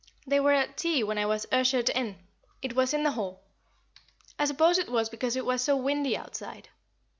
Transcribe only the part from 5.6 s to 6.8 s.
so windy outside.